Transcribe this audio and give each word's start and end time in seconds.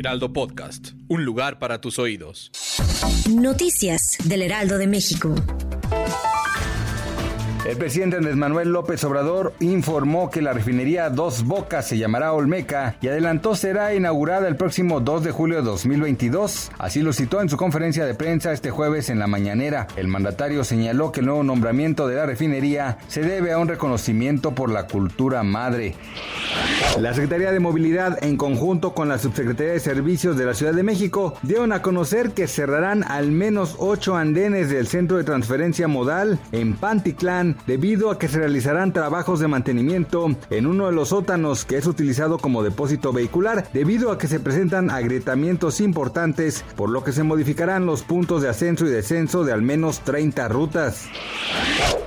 Heraldo 0.00 0.32
Podcast. 0.32 0.92
Un 1.08 1.26
lugar 1.26 1.58
para 1.58 1.82
tus 1.82 1.98
oídos. 1.98 2.50
Noticias 3.28 4.16
del 4.24 4.40
Heraldo 4.40 4.78
de 4.78 4.86
México. 4.86 5.34
El 7.66 7.76
presidente 7.76 8.16
Andrés 8.16 8.34
Manuel 8.34 8.72
López 8.72 9.04
Obrador 9.04 9.52
informó 9.60 10.30
que 10.30 10.40
la 10.40 10.54
refinería 10.54 11.10
Dos 11.10 11.44
Bocas 11.44 11.86
se 11.86 11.98
llamará 11.98 12.32
Olmeca 12.32 12.96
y 13.02 13.08
adelantó 13.08 13.54
será 13.54 13.94
inaugurada 13.94 14.48
el 14.48 14.56
próximo 14.56 15.00
2 15.00 15.22
de 15.22 15.32
julio 15.32 15.58
de 15.58 15.64
2022. 15.64 16.70
Así 16.78 17.02
lo 17.02 17.12
citó 17.12 17.42
en 17.42 17.50
su 17.50 17.58
conferencia 17.58 18.06
de 18.06 18.14
prensa 18.14 18.54
este 18.54 18.70
jueves 18.70 19.10
en 19.10 19.18
la 19.18 19.26
mañanera. 19.26 19.86
El 19.96 20.08
mandatario 20.08 20.64
señaló 20.64 21.12
que 21.12 21.20
el 21.20 21.26
nuevo 21.26 21.42
nombramiento 21.42 22.08
de 22.08 22.16
la 22.16 22.24
refinería 22.24 22.96
se 23.08 23.20
debe 23.20 23.52
a 23.52 23.58
un 23.58 23.68
reconocimiento 23.68 24.54
por 24.54 24.70
la 24.70 24.86
cultura 24.86 25.42
madre. 25.42 25.94
La 26.98 27.14
Secretaría 27.14 27.52
de 27.52 27.60
Movilidad, 27.60 28.22
en 28.22 28.36
conjunto 28.36 28.94
con 28.94 29.08
la 29.08 29.18
Subsecretaría 29.18 29.72
de 29.72 29.80
Servicios 29.80 30.36
de 30.36 30.44
la 30.44 30.54
Ciudad 30.54 30.74
de 30.74 30.82
México, 30.82 31.34
dieron 31.42 31.72
a 31.72 31.82
conocer 31.82 32.32
que 32.32 32.46
cerrarán 32.46 33.04
al 33.04 33.30
menos 33.30 33.76
ocho 33.78 34.16
andenes 34.16 34.68
del 34.70 34.86
Centro 34.86 35.16
de 35.16 35.24
Transferencia 35.24 35.88
Modal 35.88 36.38
en 36.52 36.74
Panticlán 36.74 37.56
debido 37.66 38.10
a 38.10 38.18
que 38.18 38.28
se 38.28 38.38
realizarán 38.38 38.92
trabajos 38.92 39.40
de 39.40 39.48
mantenimiento 39.48 40.34
en 40.50 40.66
uno 40.66 40.86
de 40.86 40.92
los 40.92 41.08
sótanos 41.08 41.64
que 41.64 41.76
es 41.76 41.86
utilizado 41.86 42.38
como 42.38 42.62
depósito 42.62 43.12
vehicular 43.12 43.66
debido 43.72 44.10
a 44.10 44.18
que 44.18 44.28
se 44.28 44.40
presentan 44.40 44.90
agrietamientos 44.90 45.80
importantes, 45.80 46.64
por 46.76 46.90
lo 46.90 47.04
que 47.04 47.12
se 47.12 47.22
modificarán 47.22 47.86
los 47.86 48.02
puntos 48.02 48.42
de 48.42 48.48
ascenso 48.48 48.86
y 48.86 48.90
descenso 48.90 49.44
de 49.44 49.52
al 49.52 49.62
menos 49.62 50.00
30 50.00 50.48
rutas. 50.48 51.08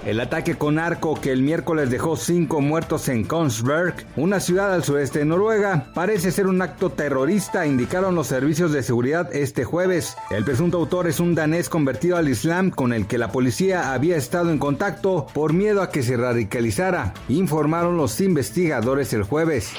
El 0.05 0.19
ataque 0.19 0.55
con 0.55 0.79
arco 0.79 1.19
que 1.19 1.31
el 1.31 1.41
miércoles 1.41 1.89
dejó 1.89 2.17
cinco 2.17 2.59
muertos 2.59 3.07
en 3.07 3.23
Kongsberg, 3.23 3.95
una 4.17 4.41
ciudad 4.43 4.73
al 4.73 4.83
sureste 4.83 5.19
de 5.19 5.25
Noruega, 5.25 5.87
parece 5.95 6.31
ser 6.31 6.47
un 6.47 6.61
acto 6.61 6.91
terrorista, 6.91 7.65
indicaron 7.65 8.13
los 8.13 8.27
servicios 8.27 8.71
de 8.71 8.83
seguridad 8.83 9.33
este 9.33 9.63
jueves. 9.63 10.15
El 10.29 10.43
presunto 10.43 10.77
autor 10.77 11.07
es 11.07 11.19
un 11.19 11.33
danés 11.33 11.69
convertido 11.69 12.17
al 12.17 12.29
Islam 12.29 12.69
con 12.69 12.93
el 12.93 13.07
que 13.07 13.17
la 13.17 13.31
policía 13.31 13.93
había 13.93 14.17
estado 14.17 14.51
en 14.51 14.59
contacto 14.59 15.27
por 15.33 15.53
miedo 15.53 15.81
a 15.81 15.89
que 15.89 16.03
se 16.03 16.17
radicalizara, 16.17 17.13
informaron 17.29 17.97
los 17.97 18.19
investigadores 18.19 19.13
el 19.13 19.23
jueves. 19.23 19.71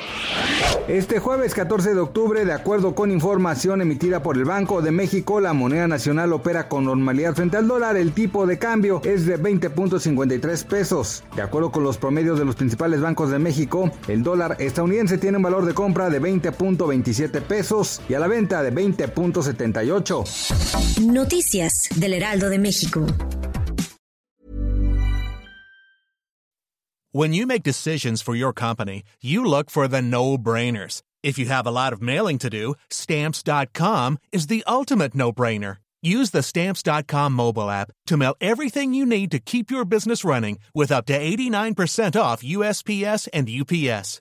Este 0.88 1.18
jueves 1.18 1.54
14 1.54 1.94
de 1.94 2.00
octubre, 2.00 2.44
de 2.44 2.52
acuerdo 2.52 2.94
con 2.94 3.10
información 3.10 3.82
emitida 3.82 4.22
por 4.22 4.36
el 4.36 4.44
Banco 4.44 4.82
de 4.82 4.90
México, 4.90 5.40
la 5.40 5.52
moneda 5.52 5.88
nacional 5.88 6.32
opera 6.32 6.68
con 6.68 6.84
normalidad 6.84 7.34
frente 7.34 7.56
al 7.56 7.68
dólar. 7.68 7.96
El 7.96 8.12
tipo 8.12 8.46
de 8.46 8.58
cambio 8.58 9.00
es 9.04 9.26
de 9.26 9.38
20.53 9.38 10.64
pesos. 10.66 11.24
De 11.36 11.42
acuerdo 11.42 11.70
con 11.70 11.84
los 11.84 11.98
promedios 11.98 12.38
de 12.38 12.44
los 12.44 12.56
principales 12.56 13.00
bancos 13.00 13.30
de 13.30 13.38
México, 13.38 13.90
el 14.08 14.22
dólar 14.22 14.53
estadounidense 14.58 15.18
tiene 15.18 15.36
un 15.36 15.42
valor 15.42 15.66
de 15.66 15.74
compra 15.74 16.10
de 16.10 16.20
20.27 16.20 17.42
pesos 17.42 18.00
y 18.08 18.14
a 18.14 18.18
la 18.18 18.26
venta 18.26 18.62
de 18.62 18.72
20.78. 18.72 21.06
Noticias 21.06 21.88
del 21.96 22.14
Heraldo 22.14 22.48
de 22.48 22.58
México. 22.58 23.06
When 27.12 27.32
you 27.32 27.46
make 27.46 27.62
decisions 27.62 28.22
for 28.22 28.34
your 28.34 28.52
company, 28.52 29.04
you 29.22 29.44
look 29.44 29.70
for 29.70 29.86
the 29.86 30.02
no-brainers. 30.02 31.00
If 31.22 31.38
you 31.38 31.46
have 31.46 31.64
a 31.64 31.70
lot 31.70 31.92
of 31.92 32.02
mailing 32.02 32.38
to 32.38 32.50
do, 32.50 32.74
stamps.com 32.90 34.18
is 34.32 34.48
the 34.48 34.64
ultimate 34.66 35.14
no-brainer. 35.14 35.76
Use 36.04 36.32
the 36.32 36.42
stamps.com 36.42 37.32
mobile 37.32 37.70
app 37.70 37.90
to 38.06 38.18
mail 38.18 38.36
everything 38.38 38.92
you 38.92 39.06
need 39.06 39.30
to 39.30 39.38
keep 39.38 39.70
your 39.70 39.86
business 39.86 40.22
running 40.22 40.58
with 40.74 40.92
up 40.92 41.06
to 41.06 41.18
89% 41.18 42.20
off 42.20 42.42
USPS 42.42 43.26
and 43.32 43.48
UPS. 43.48 44.20